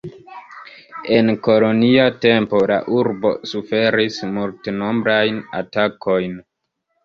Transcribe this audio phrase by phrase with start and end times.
[1.17, 6.39] En kolonia tempo la urbo suferis multnombrajn atakojn.